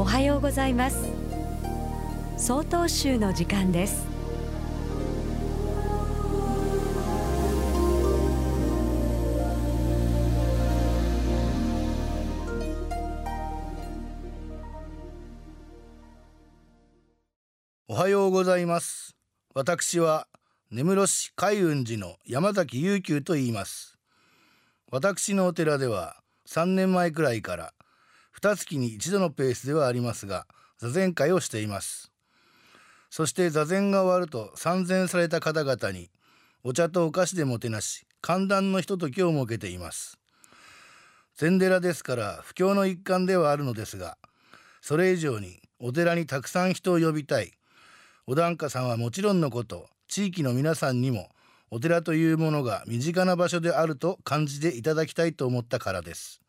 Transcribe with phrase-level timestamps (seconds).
[0.00, 0.96] おはようございます。
[2.38, 4.06] 総統集の時間です。
[17.86, 19.14] おはようございます。
[19.54, 20.26] 私は
[20.70, 23.98] 根室市海雲寺の山崎悠久と言います。
[24.90, 26.16] 私のお寺では
[26.48, 27.74] 3年前くらいから
[28.40, 30.46] 2月に1度のペースではありますが
[30.78, 32.10] 座禅会をしています。
[33.10, 36.08] そして座禅が終わると参禅された方々に
[36.64, 40.18] お茶とお菓子でもてなし寒暖のひとときを設けています。
[41.36, 44.16] 禅寺ですから布教の一環ではあるのですが
[44.80, 47.52] それ以上にお寺にたくさん人を呼びたい。
[48.26, 51.28] お檀家さんはもちろんのこと地域の皆さんにも
[51.70, 56.39] お寺というものが身近な場所であると感じていただきたいと思ったからです。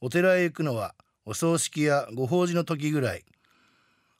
[0.00, 0.94] お寺へ行くのは
[1.26, 3.24] お葬式やご法事の時ぐらい。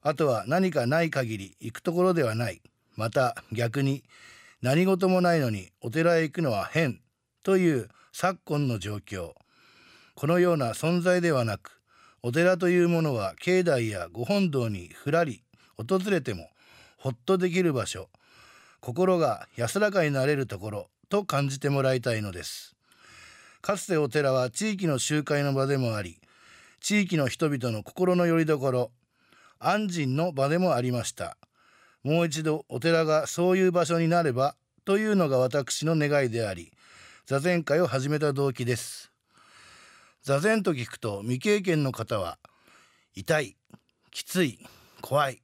[0.03, 2.61] あとは何かない限り行くところではない。
[2.97, 4.03] また逆に
[4.61, 7.01] 何事もないのにお寺へ行くのは変
[7.45, 9.35] という昨今の状況。
[10.17, 11.81] このような存在ではなく
[12.23, 15.45] お寺というものは境内やご本堂にふらり
[15.77, 16.51] 訪れても
[16.97, 18.09] ほっとできる場所。
[18.81, 22.78] 心が安らかになれるところと感じてもらいたいのです。
[23.61, 26.21] かつてお寺は地域の集会の場でもあり
[26.81, 28.91] 地域の人々の心の拠り所
[29.59, 31.37] 安心の場でもありました。
[32.05, 36.73] もう一度お寺がそういう場所になればというのが私の願いであり
[37.27, 39.11] 座禅会を始めた動機です。
[40.23, 42.39] 座禅と聞くと未経験の方は
[43.15, 43.57] 痛い
[44.11, 44.59] きつい
[45.01, 45.43] 怖い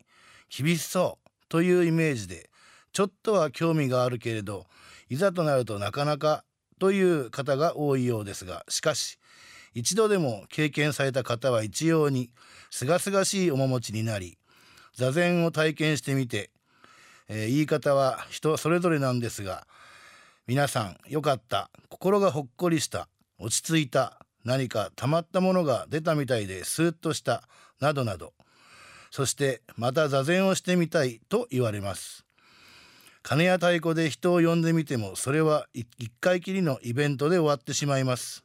[0.49, 2.51] 厳しそうというイメージで
[2.93, 4.67] ちょっとは興味があるけれど
[5.09, 6.45] いざとなるとなかなか
[6.79, 9.19] という方が多いようですがしかし
[9.75, 12.31] 一度でも経験された方は一様に
[12.71, 14.39] 清々しい面持ちになり
[14.95, 16.51] 座禅を体験してみて、
[17.29, 19.67] えー、言い方は人それぞれなんですが
[20.47, 23.09] 皆さんよかった心がほっこりした
[23.39, 27.43] 落ち着いた何かたまったものが出たみたいでスーッとした
[27.81, 28.35] などなど。
[29.11, 32.24] そしてまた座禅をしてみたいと言われます。
[33.25, 35.89] 鐘や太鼓で人を呼んでみてもそれは一
[36.21, 38.45] 回きりのイベントで終わってしまいます。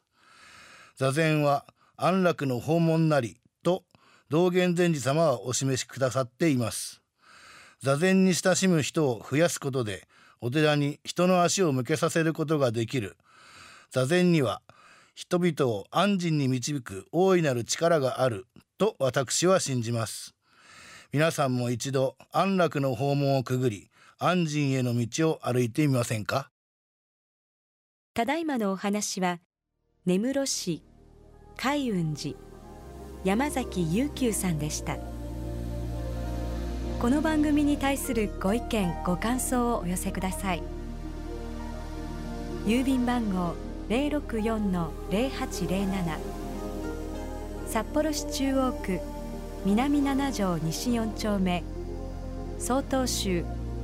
[0.96, 1.66] 座禅は
[1.98, 3.84] 安楽の訪問なりと
[4.30, 7.02] 道元禅師様はお示しくださっています。
[7.82, 10.08] 座禅に親しむ人を増やすことで
[10.40, 13.18] お寺に人の足を向けさせることができる。
[13.90, 14.62] 座禅には
[15.14, 18.46] 人々を安心に導く大いなる力がある
[18.78, 20.34] と私は信じます。
[21.12, 23.90] 皆さんも一度安楽の訪問をくぐり
[24.22, 26.50] 安心への道を歩いてみませんか？
[28.12, 29.40] ただいまのお話は
[30.04, 30.82] 根室市
[31.56, 32.36] 海雲寺
[33.24, 34.98] 山崎悠久さんでした。
[37.00, 40.62] この番組に対するご意見ご感想をお寄せください。
[42.66, 43.54] 郵便番号
[43.88, 46.18] 064-0807
[47.66, 49.00] 札幌市中央区
[49.64, 51.64] 南七条西4丁目
[52.58, 53.46] 曹洞州